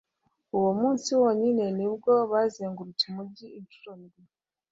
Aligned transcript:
uwo 0.57 0.71
munsi 0.79 1.09
wonyine 1.21 1.63
ni 1.77 1.87
bwo 1.93 2.13
bazengurutse 2.31 3.03
umugi 3.11 3.45
incuro 3.59 3.91
ndwi 4.01 4.21